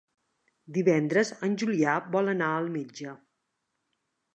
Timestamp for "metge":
2.79-3.17